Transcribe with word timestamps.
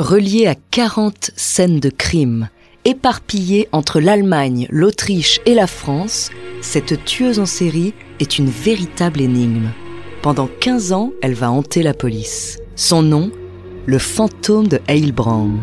Relié 0.00 0.46
à 0.46 0.54
40 0.54 1.30
scènes 1.36 1.78
de 1.78 1.90
crime, 1.90 2.48
éparpillées 2.84 3.68
entre 3.72 4.00
l'Allemagne, 4.00 4.66
l'Autriche 4.70 5.40
et 5.46 5.54
la 5.54 5.66
France, 5.66 6.30
cette 6.62 7.04
tueuse 7.04 7.38
en 7.38 7.46
série 7.46 7.94
est 8.18 8.38
une 8.38 8.48
véritable 8.48 9.20
énigme. 9.20 9.70
Pendant 10.22 10.48
15 10.60 10.92
ans, 10.92 11.12
elle 11.22 11.34
va 11.34 11.50
hanter 11.50 11.82
la 11.82 11.94
police. 11.94 12.58
Son 12.76 13.02
nom, 13.02 13.30
le 13.86 13.98
fantôme 13.98 14.68
de 14.68 14.80
Heilbronn. 14.88 15.58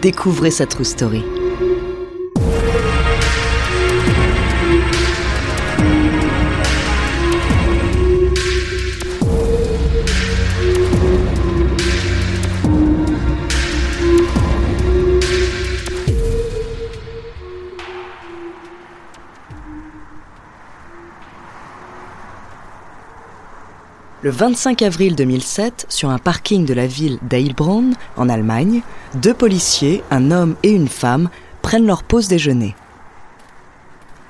Découvrez 0.00 0.50
sa 0.50 0.66
true 0.66 0.84
story. 0.84 1.22
Le 24.26 24.32
25 24.32 24.82
avril 24.82 25.14
2007, 25.14 25.86
sur 25.88 26.10
un 26.10 26.18
parking 26.18 26.66
de 26.66 26.74
la 26.74 26.88
ville 26.88 27.20
d'Heilbronn, 27.22 27.94
en 28.16 28.28
Allemagne, 28.28 28.82
deux 29.14 29.32
policiers, 29.32 30.02
un 30.10 30.32
homme 30.32 30.56
et 30.64 30.72
une 30.72 30.88
femme, 30.88 31.30
prennent 31.62 31.86
leur 31.86 32.02
pause 32.02 32.26
déjeuner. 32.26 32.74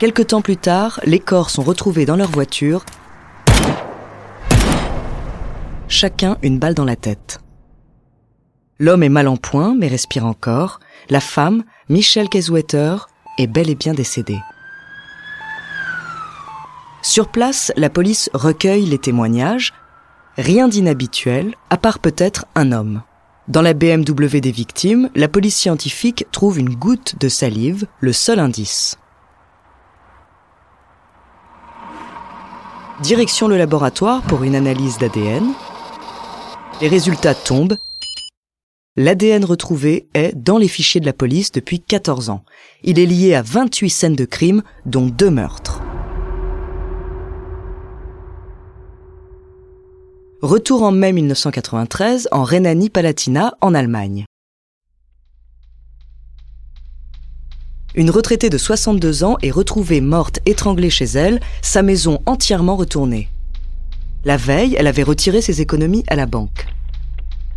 Quelque 0.00 0.22
temps 0.22 0.42
plus 0.42 0.56
tard, 0.56 0.98
les 1.04 1.20
corps 1.20 1.48
sont 1.48 1.62
retrouvés 1.62 2.06
dans 2.06 2.16
leur 2.16 2.32
voiture, 2.32 2.84
chacun 5.86 6.38
une 6.42 6.58
balle 6.58 6.74
dans 6.74 6.84
la 6.84 6.96
tête. 6.96 7.38
L'homme 8.80 9.04
est 9.04 9.08
mal 9.08 9.28
en 9.28 9.36
point, 9.36 9.76
mais 9.78 9.86
respire 9.86 10.26
encore. 10.26 10.80
La 11.08 11.20
femme, 11.20 11.62
Michelle 11.88 12.28
Keswetter, 12.28 12.96
est 13.38 13.46
bel 13.46 13.70
et 13.70 13.76
bien 13.76 13.94
décédée. 13.94 14.40
Sur 17.00 17.28
place, 17.28 17.70
la 17.76 17.90
police 17.90 18.28
recueille 18.34 18.86
les 18.86 18.98
témoignages. 18.98 19.72
Rien 20.36 20.66
d'inhabituel, 20.66 21.54
à 21.70 21.76
part 21.76 22.00
peut-être 22.00 22.44
un 22.56 22.72
homme. 22.72 23.02
Dans 23.46 23.62
la 23.62 23.72
BMW 23.72 24.40
des 24.40 24.50
victimes, 24.50 25.08
la 25.14 25.28
police 25.28 25.56
scientifique 25.56 26.26
trouve 26.32 26.58
une 26.58 26.74
goutte 26.74 27.14
de 27.20 27.28
salive, 27.28 27.86
le 28.00 28.12
seul 28.12 28.40
indice. 28.40 28.98
Direction 33.00 33.46
le 33.46 33.56
laboratoire 33.56 34.22
pour 34.22 34.42
une 34.42 34.56
analyse 34.56 34.98
d'ADN. 34.98 35.52
Les 36.80 36.88
résultats 36.88 37.34
tombent. 37.34 37.76
L'ADN 38.96 39.44
retrouvé 39.44 40.08
est 40.14 40.34
dans 40.34 40.58
les 40.58 40.68
fichiers 40.68 41.00
de 41.00 41.06
la 41.06 41.12
police 41.12 41.52
depuis 41.52 41.78
14 41.78 42.30
ans. 42.30 42.44
Il 42.82 42.98
est 42.98 43.06
lié 43.06 43.34
à 43.34 43.42
28 43.42 43.90
scènes 43.90 44.16
de 44.16 44.24
crime, 44.24 44.62
dont 44.84 45.06
deux 45.06 45.30
meurtres. 45.30 45.73
Retour 50.44 50.82
en 50.82 50.92
mai 50.92 51.14
1993 51.14 52.28
en 52.30 52.42
Rhénanie-Palatinat, 52.42 53.54
en 53.62 53.72
Allemagne. 53.72 54.26
Une 57.94 58.10
retraitée 58.10 58.50
de 58.50 58.58
62 58.58 59.24
ans 59.24 59.38
est 59.40 59.50
retrouvée 59.50 60.02
morte 60.02 60.40
étranglée 60.44 60.90
chez 60.90 61.06
elle, 61.06 61.40
sa 61.62 61.80
maison 61.80 62.20
entièrement 62.26 62.76
retournée. 62.76 63.30
La 64.26 64.36
veille, 64.36 64.76
elle 64.78 64.86
avait 64.86 65.02
retiré 65.02 65.40
ses 65.40 65.62
économies 65.62 66.04
à 66.08 66.14
la 66.14 66.26
banque. 66.26 66.66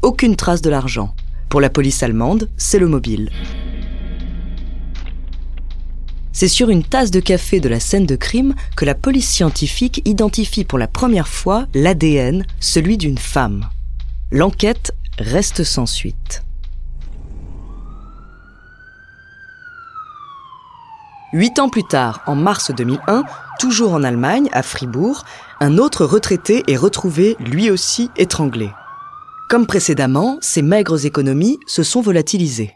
Aucune 0.00 0.34
trace 0.34 0.62
de 0.62 0.70
l'argent. 0.70 1.14
Pour 1.50 1.60
la 1.60 1.68
police 1.68 2.02
allemande, 2.02 2.48
c'est 2.56 2.78
le 2.78 2.88
mobile. 2.88 3.28
C'est 6.32 6.48
sur 6.48 6.70
une 6.70 6.84
tasse 6.84 7.10
de 7.10 7.20
café 7.20 7.60
de 7.60 7.68
la 7.68 7.80
scène 7.80 8.06
de 8.06 8.16
crime 8.16 8.54
que 8.76 8.84
la 8.84 8.94
police 8.94 9.28
scientifique 9.28 10.00
identifie 10.04 10.64
pour 10.64 10.78
la 10.78 10.86
première 10.86 11.28
fois 11.28 11.66
l'ADN, 11.74 12.46
celui 12.60 12.96
d'une 12.96 13.18
femme. 13.18 13.68
L'enquête 14.30 14.92
reste 15.18 15.64
sans 15.64 15.86
suite. 15.86 16.44
Huit 21.32 21.58
ans 21.60 21.68
plus 21.68 21.84
tard, 21.84 22.22
en 22.26 22.34
mars 22.34 22.72
2001, 22.72 23.22
toujours 23.60 23.92
en 23.92 24.02
Allemagne, 24.02 24.48
à 24.52 24.62
Fribourg, 24.62 25.24
un 25.60 25.78
autre 25.78 26.04
retraité 26.04 26.64
est 26.66 26.76
retrouvé 26.76 27.36
lui 27.38 27.70
aussi 27.70 28.10
étranglé. 28.16 28.70
Comme 29.48 29.66
précédemment, 29.66 30.38
ses 30.40 30.62
maigres 30.62 31.06
économies 31.06 31.58
se 31.66 31.82
sont 31.82 32.00
volatilisées. 32.00 32.72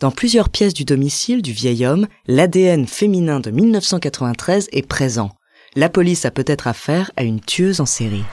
Dans 0.00 0.10
plusieurs 0.10 0.48
pièces 0.48 0.72
du 0.72 0.86
domicile 0.86 1.42
du 1.42 1.52
vieil 1.52 1.84
homme, 1.84 2.06
l'ADN 2.26 2.86
féminin 2.86 3.38
de 3.38 3.50
1993 3.50 4.70
est 4.72 4.86
présent. 4.86 5.30
La 5.76 5.90
police 5.90 6.24
a 6.24 6.30
peut-être 6.30 6.68
affaire 6.68 7.10
à 7.18 7.22
une 7.22 7.38
tueuse 7.38 7.82
en 7.82 7.86
série. 7.86 8.24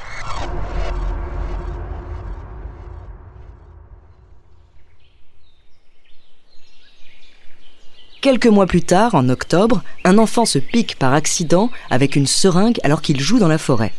Quelques 8.22 8.48
mois 8.48 8.66
plus 8.66 8.82
tard, 8.82 9.14
en 9.14 9.28
octobre, 9.28 9.84
un 10.06 10.18
enfant 10.20 10.46
se 10.46 10.60
pique 10.60 10.98
par 10.98 11.14
accident 11.14 11.70
avec 11.90 12.16
une 12.16 12.28
seringue 12.28 12.80
alors 12.84 13.02
qu'il 13.02 13.20
joue 13.20 13.40
dans 13.40 13.50
la 13.50 13.58
forêt. 13.58 13.92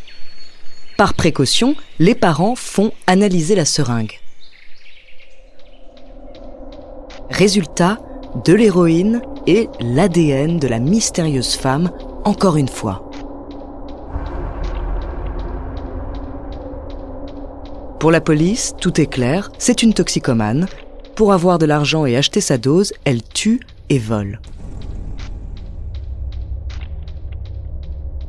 Par 0.97 1.13
précaution, 1.13 1.75
les 1.99 2.15
parents 2.15 2.55
font 2.55 2.91
analyser 3.05 3.53
la 3.53 3.65
seringue. 3.65 4.19
Résultat, 7.39 7.99
de 8.43 8.53
l'héroïne 8.53 9.21
et 9.47 9.69
l'ADN 9.79 10.59
de 10.59 10.67
la 10.67 10.79
mystérieuse 10.79 11.55
femme, 11.55 11.89
encore 12.25 12.57
une 12.57 12.67
fois. 12.67 13.09
Pour 17.97 18.11
la 18.11 18.19
police, 18.19 18.75
tout 18.81 18.99
est 18.99 19.05
clair, 19.05 19.53
c'est 19.57 19.83
une 19.83 19.93
toxicomane. 19.93 20.67
Pour 21.15 21.31
avoir 21.31 21.59
de 21.59 21.65
l'argent 21.65 22.05
et 22.05 22.17
acheter 22.17 22.41
sa 22.41 22.57
dose, 22.57 22.91
elle 23.05 23.23
tue 23.23 23.61
et 23.87 23.99
vole. 23.99 24.41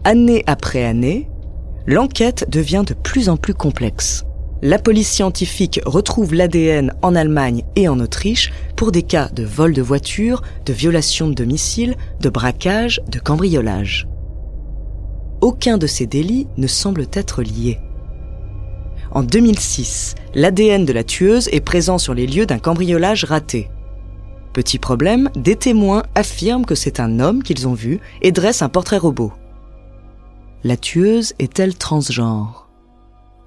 Année 0.04 0.44
après 0.46 0.84
année, 0.84 1.28
l'enquête 1.84 2.48
devient 2.48 2.84
de 2.86 2.94
plus 2.94 3.28
en 3.28 3.36
plus 3.36 3.54
complexe 3.54 4.24
la 4.62 4.78
police 4.78 5.10
scientifique 5.10 5.80
retrouve 5.86 6.34
l'ADN 6.34 6.92
en 7.02 7.14
Allemagne 7.14 7.64
et 7.76 7.88
en 7.88 7.98
Autriche 8.00 8.52
pour 8.76 8.92
des 8.92 9.02
cas 9.02 9.28
de 9.28 9.42
vol 9.42 9.72
de 9.72 9.82
voiture, 9.82 10.42
de 10.66 10.72
violation 10.72 11.28
de 11.28 11.34
domicile, 11.34 11.96
de 12.20 12.28
braquage, 12.28 13.00
de 13.08 13.18
cambriolage. 13.18 14.06
Aucun 15.40 15.78
de 15.78 15.86
ces 15.86 16.06
délits 16.06 16.46
ne 16.58 16.66
semble 16.66 17.06
être 17.12 17.42
lié. 17.42 17.78
En 19.12 19.22
2006, 19.22 20.14
l'ADN 20.34 20.84
de 20.84 20.92
la 20.92 21.04
tueuse 21.04 21.48
est 21.52 21.60
présent 21.60 21.98
sur 21.98 22.14
les 22.14 22.26
lieux 22.26 22.46
d'un 22.46 22.58
cambriolage 22.58 23.24
raté. 23.24 23.70
Petit 24.52 24.78
problème, 24.78 25.30
des 25.36 25.56
témoins 25.56 26.02
affirment 26.14 26.66
que 26.66 26.74
c'est 26.74 27.00
un 27.00 27.18
homme 27.18 27.42
qu'ils 27.42 27.66
ont 27.66 27.74
vu 27.74 28.00
et 28.20 28.30
dressent 28.30 28.62
un 28.62 28.68
portrait 28.68 28.98
robot. 28.98 29.32
La 30.64 30.76
tueuse 30.76 31.32
est-elle 31.38 31.74
transgenre? 31.74 32.59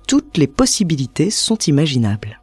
Toutes 0.08 0.38
les 0.38 0.48
possibilités 0.48 1.30
sont 1.30 1.58
imaginables. 1.58 2.40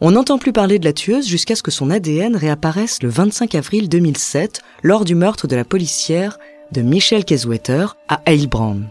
On 0.00 0.12
n'entend 0.12 0.38
plus 0.38 0.52
parler 0.52 0.78
de 0.78 0.84
la 0.84 0.92
tueuse 0.92 1.26
jusqu'à 1.26 1.56
ce 1.56 1.62
que 1.62 1.70
son 1.70 1.90
ADN 1.90 2.36
réapparaisse 2.36 3.02
le 3.02 3.08
25 3.08 3.54
avril 3.56 3.88
2007 3.88 4.62
lors 4.82 5.04
du 5.04 5.14
meurtre 5.14 5.48
de 5.48 5.56
la 5.56 5.64
policière 5.64 6.38
de 6.70 6.82
Michelle 6.82 7.24
Keswetter 7.24 7.86
à 8.08 8.20
Heilbronn. 8.26 8.86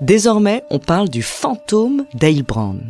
Désormais, 0.00 0.62
on 0.70 0.78
parle 0.78 1.08
du 1.08 1.22
fantôme 1.22 2.04
d'Heilbronn. 2.14 2.80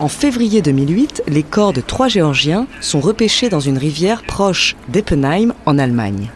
En 0.00 0.08
février 0.08 0.60
2008, 0.60 1.22
les 1.28 1.44
corps 1.44 1.72
de 1.72 1.80
trois 1.80 2.08
Géorgiens 2.08 2.66
sont 2.80 3.00
repêchés 3.00 3.48
dans 3.48 3.60
une 3.60 3.78
rivière 3.78 4.24
proche 4.24 4.74
d'Eppenheim 4.88 5.54
en 5.66 5.78
Allemagne. 5.78 6.30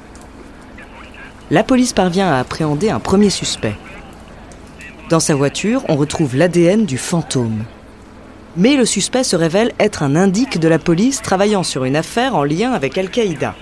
La 1.51 1.65
police 1.65 1.93
parvient 1.93 2.29
à 2.29 2.39
appréhender 2.39 2.91
un 2.91 3.01
premier 3.01 3.31
suspect. 3.31 3.75
Dans 5.11 5.19
sa 5.19 5.35
voiture, 5.35 5.83
on 5.89 5.97
retrouve 5.97 6.37
l'ADN 6.37 6.87
du 6.87 6.99
fantôme. 6.99 7.65
Mais 8.57 8.77
le 8.77 8.85
suspect 8.85 9.25
se 9.25 9.35
révèle 9.35 9.73
être 9.81 10.05
un 10.05 10.15
indique 10.15 10.61
de 10.61 10.69
la 10.69 10.79
police 10.79 11.21
travaillant 11.21 11.65
sur 11.65 11.85
une 11.85 11.97
affaire 11.97 12.37
en 12.37 12.45
lien 12.45 12.73
avec 12.73 12.97
Al-Qaïda. 12.97 13.57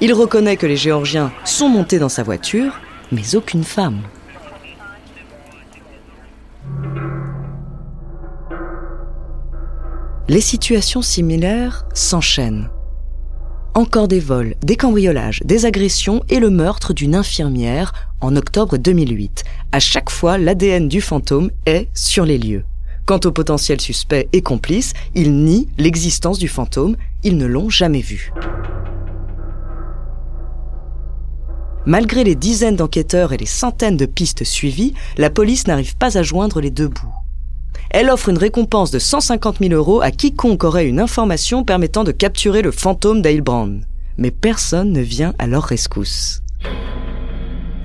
Il 0.00 0.14
reconnaît 0.14 0.56
que 0.56 0.66
les 0.66 0.76
Géorgiens 0.76 1.32
sont 1.44 1.68
montés 1.68 1.98
dans 1.98 2.08
sa 2.08 2.22
voiture, 2.22 2.80
mais 3.10 3.34
aucune 3.34 3.64
femme. 3.64 4.00
Les 10.32 10.40
situations 10.40 11.02
similaires 11.02 11.84
s'enchaînent. 11.92 12.70
Encore 13.74 14.08
des 14.08 14.18
vols, 14.18 14.54
des 14.62 14.76
cambriolages, 14.76 15.42
des 15.44 15.66
agressions 15.66 16.24
et 16.30 16.40
le 16.40 16.48
meurtre 16.48 16.94
d'une 16.94 17.14
infirmière 17.14 17.92
en 18.22 18.34
octobre 18.34 18.78
2008. 18.78 19.44
À 19.72 19.78
chaque 19.78 20.08
fois, 20.08 20.38
l'ADN 20.38 20.88
du 20.88 21.02
fantôme 21.02 21.50
est 21.66 21.90
sur 21.92 22.24
les 22.24 22.38
lieux. 22.38 22.64
Quant 23.04 23.20
aux 23.26 23.30
potentiels 23.30 23.82
suspects 23.82 24.26
et 24.32 24.40
complices, 24.40 24.94
ils 25.14 25.34
nient 25.34 25.68
l'existence 25.76 26.38
du 26.38 26.48
fantôme, 26.48 26.96
ils 27.22 27.36
ne 27.36 27.44
l'ont 27.44 27.68
jamais 27.68 28.00
vu. 28.00 28.32
Malgré 31.84 32.24
les 32.24 32.36
dizaines 32.36 32.76
d'enquêteurs 32.76 33.34
et 33.34 33.36
les 33.36 33.44
centaines 33.44 33.98
de 33.98 34.06
pistes 34.06 34.44
suivies, 34.44 34.94
la 35.18 35.28
police 35.28 35.66
n'arrive 35.66 35.98
pas 35.98 36.16
à 36.16 36.22
joindre 36.22 36.62
les 36.62 36.70
deux 36.70 36.88
bouts. 36.88 37.21
Elle 37.90 38.10
offre 38.10 38.30
une 38.30 38.38
récompense 38.38 38.90
de 38.90 38.98
150 38.98 39.58
000 39.58 39.74
euros 39.74 40.00
à 40.00 40.10
quiconque 40.10 40.64
aurait 40.64 40.88
une 40.88 41.00
information 41.00 41.64
permettant 41.64 42.04
de 42.04 42.12
capturer 42.12 42.62
le 42.62 42.70
fantôme 42.70 43.20
d'Ailbrand. 43.22 43.80
Mais 44.16 44.30
personne 44.30 44.92
ne 44.92 45.00
vient 45.00 45.34
à 45.38 45.46
leur 45.46 45.64
rescousse. 45.64 46.42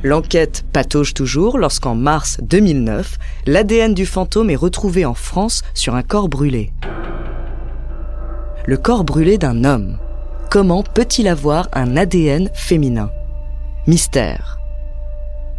L'enquête 0.04 0.64
patauge 0.72 1.14
toujours 1.14 1.58
lorsqu'en 1.58 1.96
mars 1.96 2.38
2009, 2.44 3.18
l'ADN 3.48 3.94
du 3.94 4.06
fantôme 4.06 4.50
est 4.50 4.56
retrouvé 4.56 5.06
en 5.06 5.14
France 5.14 5.64
sur 5.74 5.96
un 5.96 6.04
corps 6.04 6.30
brûlé. 6.30 6.72
Le 8.66 8.78
corps 8.78 9.04
brûlé 9.04 9.38
d'un 9.38 9.64
homme. 9.64 9.98
Comment 10.50 10.84
peut-il 10.84 11.28
avoir 11.28 11.68
un 11.74 11.98
ADN 11.98 12.50
féminin? 12.54 13.10
Mystère. 13.88 14.60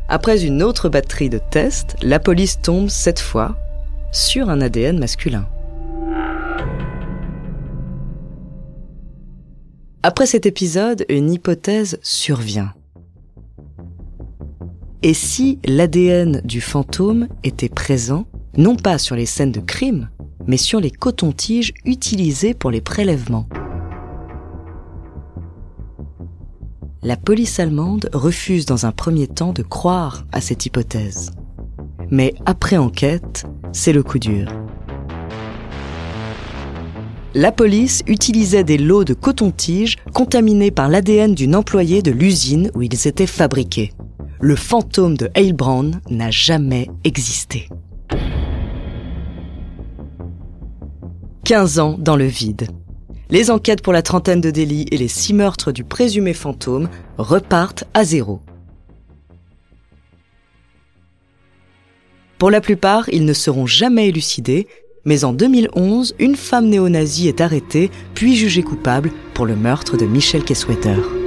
Après 0.08 0.44
une 0.44 0.62
autre 0.62 0.88
batterie 0.88 1.28
de 1.28 1.38
tests, 1.50 1.96
la 2.00 2.18
police 2.18 2.60
tombe 2.62 2.88
cette 2.88 3.20
fois 3.20 3.56
sur 4.12 4.48
un 4.50 4.60
ADN 4.60 4.98
masculin. 4.98 5.46
Après 10.02 10.26
cet 10.26 10.46
épisode, 10.46 11.04
une 11.08 11.30
hypothèse 11.30 11.98
survient. 12.02 12.72
Et 15.02 15.14
si 15.14 15.58
l'ADN 15.64 16.40
du 16.44 16.60
fantôme 16.60 17.28
était 17.44 17.68
présent, 17.68 18.26
non 18.56 18.76
pas 18.76 18.98
sur 18.98 19.14
les 19.16 19.26
scènes 19.26 19.52
de 19.52 19.60
crime, 19.60 20.08
mais 20.46 20.56
sur 20.56 20.80
les 20.80 20.90
cotons-tiges 20.90 21.74
utilisés 21.84 22.54
pour 22.54 22.70
les 22.70 22.80
prélèvements? 22.80 23.48
La 27.02 27.16
police 27.16 27.60
allemande 27.60 28.10
refuse 28.12 28.66
dans 28.66 28.86
un 28.86 28.92
premier 28.92 29.28
temps 29.28 29.52
de 29.52 29.62
croire 29.62 30.24
à 30.32 30.40
cette 30.40 30.66
hypothèse. 30.66 31.30
Mais 32.10 32.34
après 32.46 32.76
enquête, 32.76 33.46
c'est 33.72 33.92
le 33.92 34.02
coup 34.02 34.18
dur. 34.18 34.48
La 37.34 37.52
police 37.52 38.02
utilisait 38.06 38.64
des 38.64 38.78
lots 38.78 39.04
de 39.04 39.14
coton-tige 39.14 39.96
contaminés 40.12 40.70
par 40.70 40.88
l'ADN 40.88 41.34
d'une 41.34 41.54
employée 41.54 42.02
de 42.02 42.10
l'usine 42.10 42.70
où 42.74 42.82
ils 42.82 43.06
étaient 43.06 43.26
fabriqués. 43.26 43.92
Le 44.40 44.56
fantôme 44.56 45.16
de 45.16 45.30
Heilbronn 45.34 46.00
n'a 46.10 46.30
jamais 46.30 46.88
existé. 47.04 47.68
15 51.44 51.78
ans 51.78 51.96
dans 51.98 52.16
le 52.16 52.26
vide. 52.26 52.68
Les 53.30 53.50
enquêtes 53.50 53.82
pour 53.82 53.92
la 53.92 54.02
trentaine 54.02 54.40
de 54.40 54.50
délits 54.50 54.86
et 54.90 54.96
les 54.96 55.08
six 55.08 55.34
meurtres 55.34 55.70
du 55.70 55.84
présumé 55.84 56.32
fantôme 56.32 56.88
repartent 57.18 57.84
à 57.94 58.04
zéro. 58.04 58.40
Pour 62.38 62.52
la 62.52 62.60
plupart, 62.60 63.08
ils 63.08 63.24
ne 63.24 63.32
seront 63.32 63.66
jamais 63.66 64.08
élucidés, 64.08 64.68
mais 65.04 65.24
en 65.24 65.32
2011, 65.32 66.14
une 66.20 66.36
femme 66.36 66.68
néo-nazie 66.68 67.26
est 67.26 67.40
arrêtée 67.40 67.90
puis 68.14 68.36
jugée 68.36 68.62
coupable 68.62 69.10
pour 69.34 69.44
le 69.44 69.56
meurtre 69.56 69.96
de 69.96 70.06
Michel 70.06 70.44
Kesswetter. 70.44 71.17